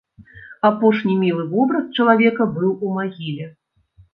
Апошні 0.69 1.17
мілы 1.23 1.45
вобраз 1.51 1.85
чалавека 2.01 2.51
быў 2.57 2.71
у 2.89 2.93
магіле. 2.99 3.45